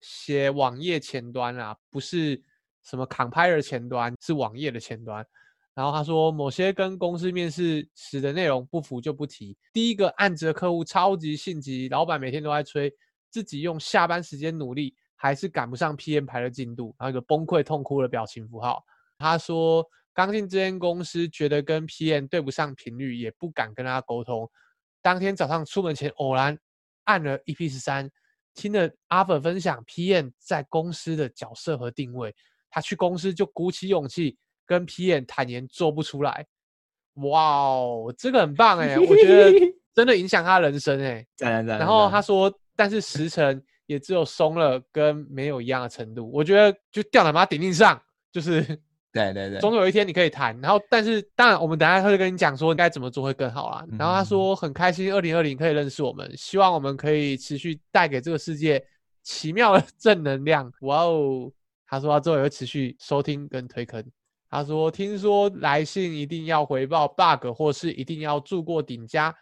[0.00, 2.40] 写网页前端啊，不是
[2.84, 5.26] 什么 compiler 前端，是网页的前端。
[5.74, 9.58] 然后他说，某些跟公司面试时的内容不符就不提。
[9.72, 12.88] 第一个案子的客户超级性急，老板每天都在催，
[13.28, 18.84] 自己用下班时间努力，还是赶不上 PM 排的进度，然后一个崩溃痛哭的表情符号。
[19.18, 19.84] 他说，
[20.18, 24.50] 刚进这间公司，觉得跟 PM 对不上频率，也不敢跟他沟通。
[25.00, 26.58] 当天早上出门前，偶然
[27.04, 28.10] 按了 EP 十三。
[28.52, 32.34] 听了 Arthur 分享 PM 在公司的角色和定位，
[32.68, 36.44] 他去公司就鼓起勇气跟 PM 坦言做不出来。
[37.22, 39.52] 哇哦，这个很棒哎，我觉得
[39.94, 41.24] 真的影响他人生哎。
[41.38, 46.28] 然后他说，但是时程也只有松了跟没有一样的程度。
[46.32, 48.02] 我觉得就吊脑妈顶硬上，
[48.32, 48.82] 就是。
[49.24, 50.58] 对对对，总有一天你可以谈。
[50.60, 53.84] 然后，但是当然，我们等下会跟你讲说该怎么做会更好啦。
[53.98, 58.82] 然后他说很开心，二零二零可以认识我们，希望我们可以持续带给这个世界
[59.22, 60.72] 奇妙的 正能量。
[60.80, 61.50] 哇哦，
[61.86, 64.04] 他说他之后也会持续收听跟推坑。
[64.50, 69.34] 他说听说来信一定要回报 bug，或是一定要住过顶家。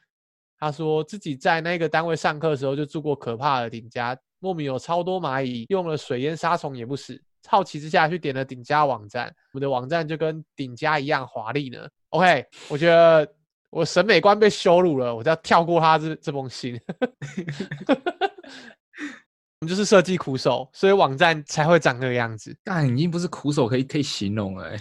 [0.58, 7.20] 他说自己在那个单位上课的时候就住过可怕的顶家，莫名有超多蚂蚁，用了水淹杀虫也不死。
[7.46, 11.88] 好奇之下去点了顶加网站，我们的网站就跟顶加一样华丽呢。
[12.10, 13.26] OK，我觉得，
[13.70, 16.80] 我审美观被羞辱了，我就要跳过他这这封信。
[19.58, 22.54] 我们就是设计苦手，所以网站才会长这个样子。
[22.62, 24.80] 但已经不是苦手可以可以形容了，欸。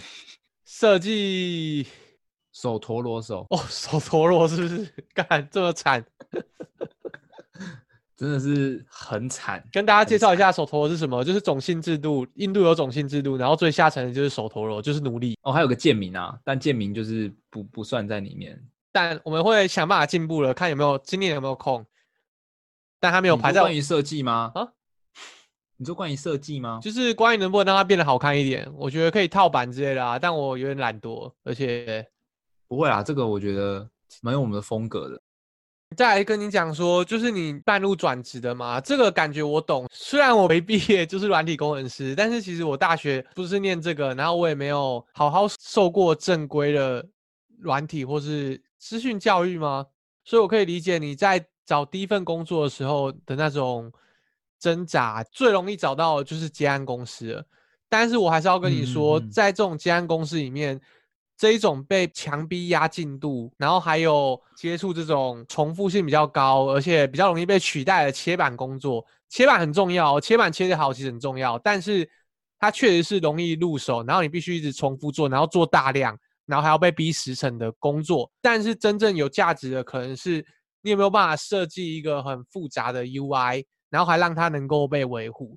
[0.64, 1.86] 设计
[2.52, 4.84] 手陀螺手哦，手陀螺是不是？
[5.14, 6.04] 干这么惨，
[8.16, 9.62] 真的是很惨。
[9.70, 15.38] 跟大家介绍一下手陀螺是什么，就是种姓制度，印度有种姓制度，然后最下层的就是手陀螺，就是奴隶。
[15.42, 18.60] 哦，还有个贱民啊，但贱民就是不不算在里面。
[18.90, 21.84] 但我们会想办法进步了，看有没有今年有没有空。
[22.98, 24.50] 但他没有排在关于设计吗？
[24.54, 24.66] 啊？
[25.76, 26.80] 你说关于设计吗？
[26.82, 30.18] 就是关于能不能让它变得好看一点，我觉得可以套版之类的啊。
[30.18, 32.04] 但我有点懒惰，而且
[32.66, 33.86] 不会啊，这个我觉得
[34.22, 35.20] 蛮有我们的风格的。
[35.94, 39.86] 再来跟你讲说，就是你半路转职的嘛，这个感觉我懂。
[39.92, 47.06] 虽然我没毕业， 就是软体工程师，但是其实我大学不是念这个，然后我也没有好好受过正规的
[47.60, 49.86] 软体或是资讯教育吗？
[50.24, 53.92] 所以我可以理解你在找第一份工作的时候的那种。
[54.58, 57.44] 挣扎最容易找到的就是接案公司了，
[57.90, 60.80] 但是我还是要跟你说，嗯、在这种接案公司里面，
[61.36, 72.08] 这一种被强逼压进度，然后还有接触这种重复性比较高，而且比较容易被取代的切板工作，切板很重要，切板切得好其实很重要，但是
[72.58, 80.44] 它确实是容易入手，然后你必须一直重复做，然后做大量，然后还要被逼时程的工作，但是真正有价值的可能是
[80.82, 83.64] 你有没有办法设计一个很复杂的 UI。
[83.88, 85.56] 然后还让它能够被维护，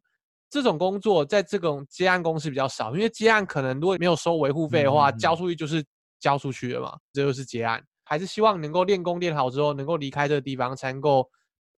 [0.49, 5.83] 这种工作在这种接案公司比较少，因为接案可能如果没有收维护费的话，嗯嗯嗯交出去就是
[6.19, 7.83] 交出去了嘛，这就是接案。
[8.03, 11.29] 还是希望能够练功练好之后，能够离开这个地方，才能够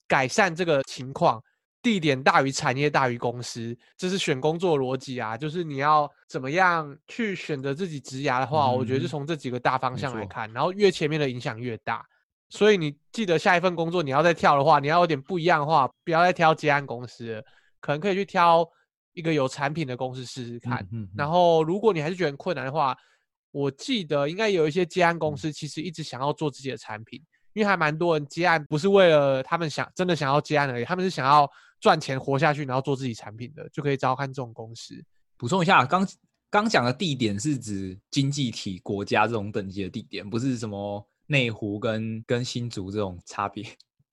[0.07, 1.41] 改善这个情况。
[1.83, 5.35] 地点大于产业大于公司，这是选工作逻辑啊。
[5.35, 12.05] 就是你要怎么样去选择自己职涯的话，我觉得是从这几个大方向来看，然后越前面的影响越大。
[12.49, 17.43] 所以你记得下一份工作你要再跳的话，你要有点不一样的话，不要再挑接案公司了，
[17.81, 18.65] 可能可以去挑
[19.11, 20.87] 一个有产品的公司试试看。
[21.17, 22.95] 然后如果你还是觉得很困难的话，
[23.51, 31.49] 我记得应该有一些接案公司其实一直想要做自己的产品，因为还蛮多人接案不是为了他们想真的想要接案而已，他们是想要
[31.81, 34.95] 赚钱活下去，然后做自己产品的，就可以找看这种公司。
[35.35, 36.07] 补充一下，刚
[36.49, 41.05] 刚讲的地点是指经济体国家这种等级的地点，不是什么。
[41.27, 43.63] 内湖跟跟新竹这种差别，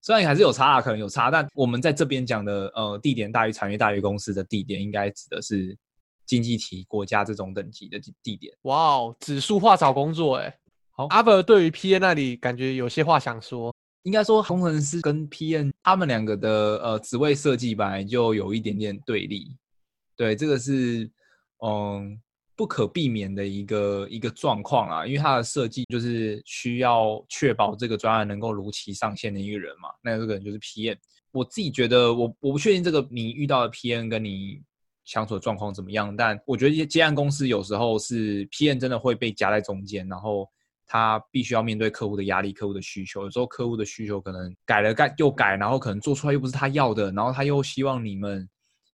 [0.00, 5.76] 虽然还是有差啊，可能有差，但我们在这边讲的，呃，地点大于产业大于公司的地点，应该指的是
[6.24, 8.54] 经济体国家这种等级的地点。
[8.62, 10.56] 哇哦，指数化找工作，哎，
[10.92, 16.50] 好，阿伯对于 P N 那里感觉有些话想说，应该说工程师跟 P N 他们两个的
[16.82, 19.56] 呃职位设计本来就有一点点对立，
[20.16, 21.10] 对，这个是
[21.64, 22.20] 嗯。
[22.58, 29.88] 不可避免的一个一个状况啊，因为它的设计就是需要确保这个专案能够如期上线的一个人嘛。
[30.02, 30.96] 那这个人就是 PM。
[31.30, 34.60] 我自己觉得我，我不确定这个你遇到的 PM 跟你
[35.04, 40.48] 相处的状况怎么样，但我觉得一些接案公司有时候是 PM 真的会被夹在中间，然后
[40.84, 43.22] 他必须要面对客户的压力、客户的需求。
[43.22, 48.48] 有时候客户的需求可能改了改又改，然后可能做出来又不是他要的，然后他又希望你们。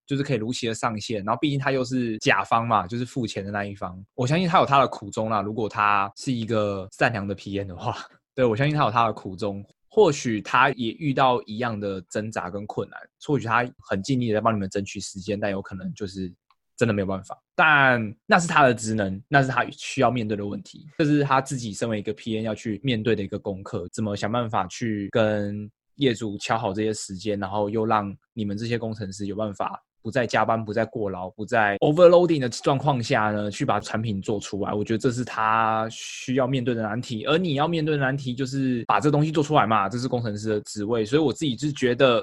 [0.07, 4.05] 就是可以如期的上线，然后毕竟他又是甲方嘛，就是付钱的那一方。
[4.15, 5.41] 我相信他有他的苦衷啦。
[5.41, 7.97] 如果他是一个善良的 PM 的话，
[8.35, 9.65] 对，我相信他有他的苦衷。
[9.89, 16.35] 或许他也遇到一样的挣扎跟困难，或许他很尽力的在帮你们争取时间，但有可能就是
[16.77, 17.41] 真的没有办法。
[17.55, 23.89] 但那是他的职能，那是他需要面对的问题，这是他自己身为一个 PM 要去面对的一个功课。
[23.93, 29.81] 怎么想办法去跟业主敲好这些时间，然后又让你们这些工程师有办法。
[30.05, 34.75] 不再加班，不再过劳，不再 overloading 的状况下呢，去把产品做出来。
[34.75, 39.89] 我觉得这是他需要面对的难题，而你要面对的难题就是把这东西做出来嘛。
[39.89, 42.23] 这是工程师的职位，所以我自己是觉得，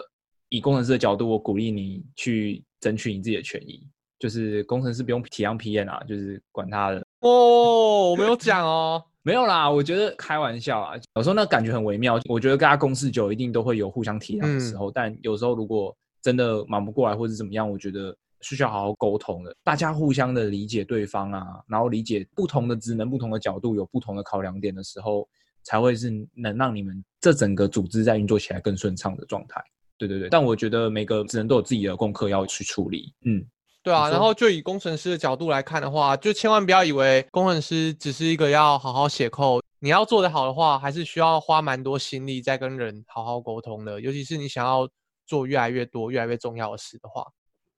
[0.49, 3.83] 以工程师的角度，我鼓励你去争取你自己的权益。
[4.19, 7.03] 就是工程师不用体谅 PM 啊，就是管他的。
[7.21, 9.67] 哦，我没有讲哦， 没有啦。
[9.67, 12.19] 我觉得开玩笑啊，有时候那感觉很微妙。
[12.29, 15.97] 我觉得跟他共事久，一定都会有互相体谅的时候，嗯、但有时候如果。
[16.21, 17.69] 真的忙不过来，或者怎么样？
[17.69, 25.27] 我觉得是需要好好沟通的，大家互相的理解对方啊，然后理解不同的职能、不同的角度，有不同的考量点的时候，
[25.63, 29.63] 才会是能让你们这整个组织在运作起来更顺畅的状态。
[29.97, 33.13] 对对对，但我觉得每个职能都有自己的功课要去处理。
[33.25, 33.45] 嗯，
[33.83, 34.09] 对啊。
[34.09, 44.89] 然后就以工程师的角度来看的话，就千万不要以为工程师只是一个要好好写 code，你要做得好的话，还是需要花蛮多心力在跟人好好沟通的，尤其是你想要。
[45.31, 47.25] 做越来越多、越来越重要的事的话，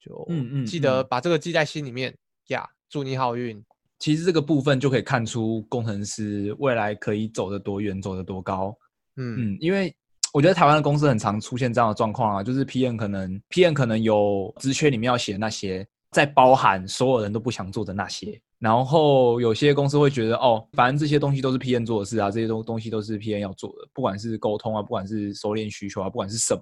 [0.04, 2.12] 就嗯嗯，记得把这个记在心里面
[2.48, 2.68] 呀。
[2.90, 3.64] 祝你好运。
[4.00, 8.76] 其实这个部分就可以看出工程师未来可以走得多远，走得多高。
[9.18, 9.96] 嗯嗯，因为
[10.34, 18.42] 我觉得台湾的公司很常出现这样的状况啊，就是 PM 可能 PM 可能有职缺里面要写的那些，在包含所有人都不想做的那些。
[18.58, 26.62] 然后有些公司会觉得，哦，反正这些东西都是 PM 做的事啊，这些东东西都是 PM 要做的，不管是沟通啊，不管是收敛需求啊，不管是什么。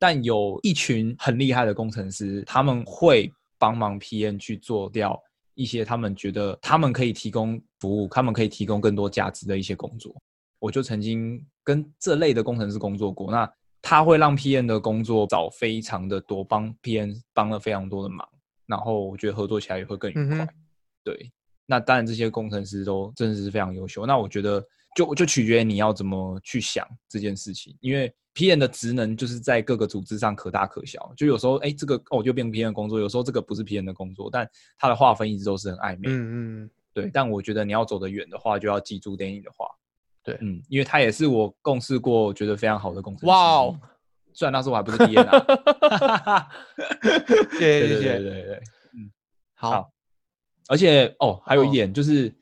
[0.00, 5.22] 但有一群很厉害的工程师，他们会帮忙 PM 去做掉
[5.54, 10.10] 一些他们觉得他们可以提供服务，他们可以提供更多价值的一些工作。
[10.58, 13.50] 我就曾经跟这类的工程师工作过，那
[13.82, 18.26] 他会让 PM 的工作找非常的多，帮 PM 帮了非常多的忙，
[18.66, 20.38] 然后我觉得合作起来也会更愉快。
[20.38, 20.48] 嗯、
[21.04, 21.30] 对，
[21.66, 24.06] 那当然这些工程师都真的是非常优秀。
[24.06, 24.66] 那我觉得
[24.96, 36.08] 就就取决于你要怎么去想这件事情，因为 P N 的职能就是在各个组织上可大可小，就有时候哎这个哦就变 P N 的工作，有时候这个不是 P N 的工作，但它的划分一直都是很暧昧。
[36.08, 37.10] 嗯嗯，对。
[37.12, 39.66] 但我觉得你要走得远的话，就要记住 Danny 的话。
[40.22, 43.26] 对，嗯，因为他也是我共事过觉得非常好的工程师。
[43.26, 43.80] 哇哦！
[44.32, 46.48] 虽然那时候我还不是 P N 啊。
[47.52, 48.62] 谢谢 谢谢，对对对对，
[48.94, 49.10] 嗯，
[49.54, 49.70] 好。
[49.70, 49.92] 好
[50.68, 52.32] 而且哦，还有一点就是，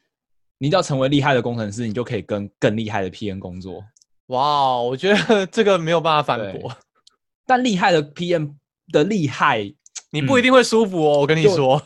[0.59, 3.83] 你只要成为厉害的工程师，你就可以跟更厉害的 PM 工作。
[4.27, 6.71] 哇哦，我觉得 这个没有办法反驳。
[7.47, 8.55] 但厉害的 PM
[8.93, 9.73] 的厉害，
[10.11, 11.19] 你不一定会舒服哦。
[11.19, 11.81] 嗯、我跟你说。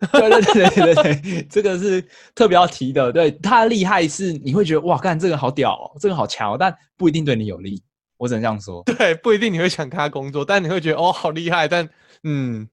[0.12, 2.04] 对对对对对，这个是
[2.34, 3.10] 特别要提的。
[3.10, 7.82] 对，他的厉害是你会觉得哇，干这个好屌哦，这个好强哦，但不一定对你有利。
[8.18, 8.82] 我只能这样说。
[8.84, 11.66] 对，不一定你会想跟他工作，但你会觉得哦，好厉害。
[11.66, 11.88] 但
[12.24, 12.68] 嗯，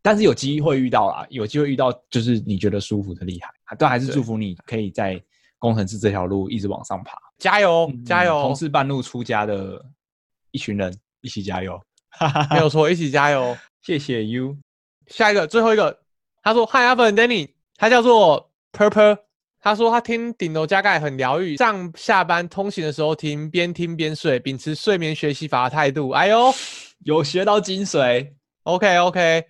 [0.00, 5.20] 但是有机会遇到啦，有机会遇到就是你觉得舒服的厉害，都还是祝福你可以在
[5.58, 7.18] 工程师这条路一直往上爬。
[7.38, 8.42] 加油，加油！
[8.42, 9.84] 同是半路出家的
[10.52, 11.80] 一群人，一起加油。
[12.50, 13.56] 没有错，一起加油。
[13.82, 14.56] 谢谢 you。
[15.08, 15.98] 下一个，最后一个。
[16.42, 19.18] 他说：“Hi, Alvin and Danny，他叫做 Purple。
[19.60, 26.10] 他说他听顶楼加盖很疗愈，上下班通勤的时候听，边听边睡，秉持睡眠学习法的态度。
[26.10, 26.54] 哎呦，
[27.00, 28.32] 有学到精髓。
[28.62, 29.44] OK OK。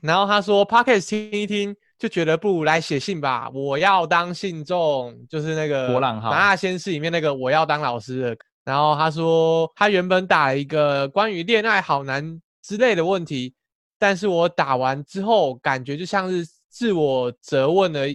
[0.00, 3.48] 然后他说 Podcast 听一听，就觉得不如来写信吧。
[3.54, 8.36] 我要当信众，就是那个《麻辣鲜师》里面那个我要当老师的。
[8.64, 13.54] 然后他说他原本打了一个关于恋爱好难之类的问题。”
[14.00, 18.08] 但是我打完之后，感觉就像是自我责问的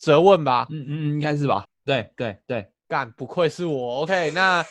[0.00, 0.66] 责问吧。
[0.68, 1.64] 嗯嗯，应该是吧。
[1.84, 4.00] 对对对，干，不愧是我。
[4.00, 4.66] OK，那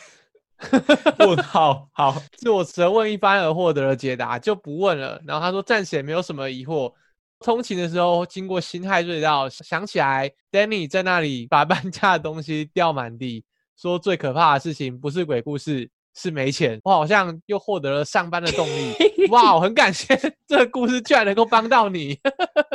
[1.26, 5.18] 问号好，好，自我责问一番而获得了解答，就不问了。
[5.26, 6.92] 然后他说暂时也没有什么疑惑。
[7.40, 13.44] 通勤的时候经过辛亥隧道，想起来 Danny 在那里把搬家的东西掉满地，
[13.76, 15.90] 说最可怕的事情不是鬼故事。
[16.12, 18.92] 是没钱，我好像又获得了上班的动力。
[19.30, 20.08] 哇，我很感谢
[20.44, 22.18] 这个故事居然能够帮到你。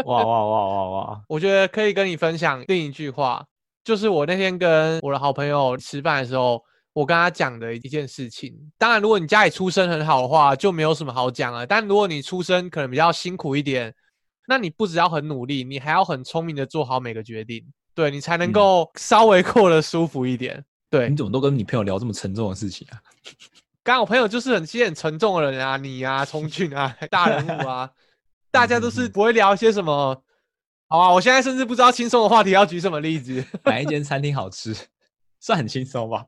[0.05, 1.21] 哇哇哇哇哇！
[1.27, 3.45] 我觉得可以跟你分享另一句话，
[3.83, 6.63] 就是我那天跟我的好朋友吃饭的时候，
[6.93, 8.55] 我跟他讲的一件事情。
[8.77, 11.67] 当然，如果你家里出身很好的话，就没有什么好讲了。
[11.67, 13.93] 但如果你出身可能比较辛苦一点，
[14.47, 20.55] 那你不只要很努力，你还要很聪明的做好每个决定，对你才能够稍微过得舒服一点。
[20.57, 23.01] 嗯对，你怎么都跟你朋友聊这么沉重的事情啊？
[23.83, 27.89] 刚我朋友就是很些很沉重的人啊，你啊，聪俊啊，大人物啊，
[28.49, 30.23] 大家都是不会聊一些什么。
[30.87, 33.43] 好啊，我现在甚至不知道轻松的话题要举什么例子。
[33.65, 34.73] 哪一间餐厅好吃？
[35.41, 36.25] 算很轻松吧？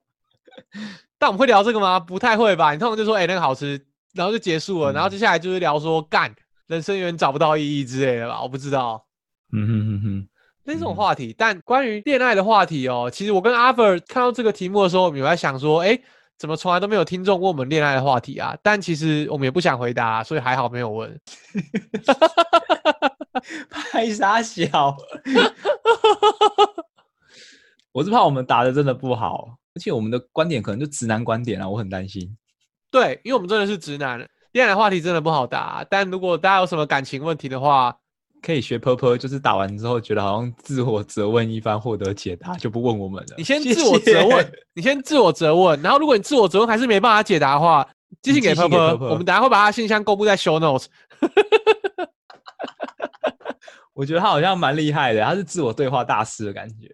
[1.18, 1.99] 但我们会聊这个吗？
[1.99, 2.74] 不太会吧？
[2.74, 6.36] 你通常就说哎、欸、那个好吃，然后就结束了，嗯、然后接下来就是聊说干
[6.68, 8.41] 人生有点找不到意义之类的吧？
[8.41, 9.05] 我不知道。
[9.53, 10.28] 嗯哼哼哼。
[10.63, 15.97] 那这种话题，嗯、但关于恋爱的话题哦，其实我跟阿 Ver 看到这个题目的时候，我们有在想说，哎，
[16.38, 18.57] 怎么从来都没有听众问我们恋爱的话题啊？
[18.61, 21.18] 但其实我们也不想回答，所以还好没有问。
[23.70, 24.93] 拍傻小？
[27.93, 32.38] 我是怕我们答的真的不好，而且我们的观点可能就直男观点啊，我很担心。
[32.91, 35.86] 对，因为我们真的是直男，恋爱的话题真的不好答。
[35.89, 37.95] 但如果大家有什么感情问题的话，
[38.41, 43.36] 可以学 Purple，就是打完之后觉得好像自我责问一番，获得解答就不问我们了。
[43.38, 47.88] 你先自我责问，谢谢你先自我责问，然后如果你自我责问还是没办法解答的话，
[48.22, 50.86] 寄信给 Purple，我们等下会把他信箱公布在 Show Notes。
[53.93, 56.88] 我觉得他好像蛮厉害的，他是自我对话大师的感觉。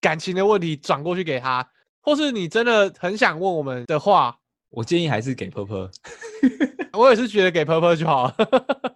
[0.00, 1.68] 感情的问题转过去给他，
[2.00, 4.36] 或是你真的很想问我们的话，
[4.70, 5.90] 我建议还是给 Purple。
[6.96, 8.32] 我也是觉得给 Purple 就好。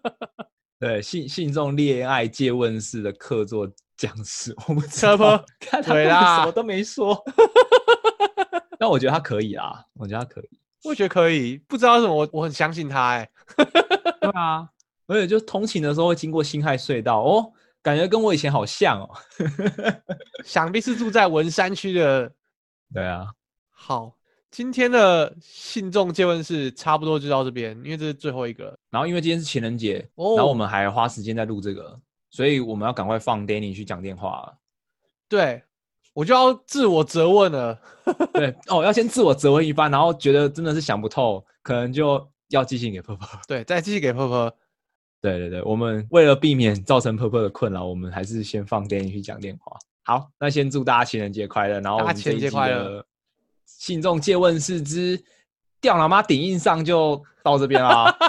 [0.80, 5.92] 对，信信众恋爱借问式的客座讲师，我们知道，看他
[6.38, 7.16] 什么都没说，
[8.78, 10.50] 但我觉得他可以啊，我觉得他可以，
[10.82, 13.64] 我觉得可以，不知道为什么我我很相信他哎、欸，
[14.20, 14.68] 对啊，
[15.06, 19.08] 而且就通勤的时候会经过辛亥隧道哦，感觉跟我以前好像哦。
[20.44, 22.30] 想必是住在文山区的。
[22.92, 23.26] 对啊。
[23.70, 24.16] 好，
[24.54, 28.72] 今天的信众借问室差不多就到这边，因为这是最后一个。
[28.88, 31.98] 然后因为今天是情人节，哦，然后我们还花时间在录这个，
[32.30, 34.56] 所以我们要赶快放 Danny 去讲电话了。
[35.28, 35.60] 对，
[36.12, 37.76] 我就要自我责问了。
[38.32, 43.28] 对，哦，要先自我责问一番，然后觉得真的是想不透，可能就要寄信给婆婆。
[43.48, 44.56] 对，再寄信给婆婆。
[45.20, 49.76] 对对对，我们为了避免造成婆婆的困扰，我们还是先放 Danny 去讲电话。
[50.04, 53.04] 好，那先祝大家情人节快乐，然后我们这一集的
[53.66, 55.22] 信众借问是之
[55.80, 58.16] 掉喇妈顶硬上就到这边啦。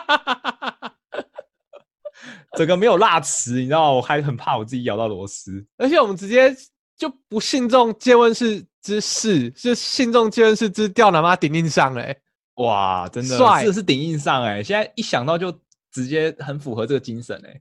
[2.57, 5.65] 整个没有辣词，你知道，我还很怕我自己咬到螺丝。
[5.77, 6.55] 而且我们直接
[6.97, 12.17] 就不信众借问是之四，是信众借问是之掉喇妈顶硬上嘞、欸。
[12.63, 14.63] 哇，真的，帅，是是顶硬上哎、欸！
[14.63, 15.51] 现在一想到就
[15.91, 17.59] 直接很符合这个精神哎、欸，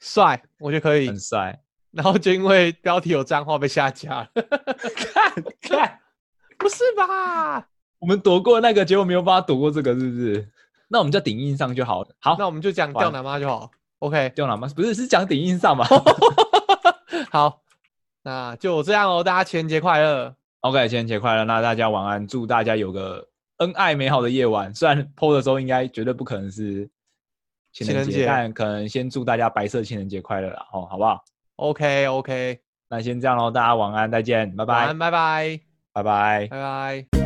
[0.00, 1.56] 帅，我觉得可以，很帅。
[1.92, 4.28] 然后就因为标题有脏话被下架了，
[4.96, 6.00] 看 看，
[6.62, 7.66] 不是吧？
[7.98, 10.48] 我们躲过那个，结果没有办法躲过这个，是不是？
[10.88, 12.08] 那我们叫顶硬上就好了。
[12.20, 13.70] 好，那我们就讲掉奶妈就好。
[14.00, 15.86] OK，掉奶妈不是是讲顶硬上嘛？
[17.30, 17.62] 好，
[18.22, 19.22] 那就这样哦。
[19.24, 20.34] 大家情人节快乐。
[20.60, 21.44] OK，情人节快乐。
[21.44, 23.26] 那大家晚安，祝大家有个
[23.58, 24.74] 恩爱美好的夜晚。
[24.74, 26.88] 虽然 PO 的时候应该绝对不可能是
[27.72, 30.66] 情人节，但可能先祝大家白色情人节快乐啦。
[30.72, 31.24] 哦，好不好
[31.56, 35.60] ？OK OK，那先这样喽，大家晚安，再见，拜拜，晚安，拜拜，
[35.92, 37.21] 拜拜，拜拜。